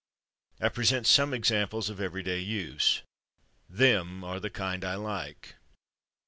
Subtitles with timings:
[0.59, 3.03] I present some examples of everyday use:
[3.71, 5.57] /Them/ are the kind I like.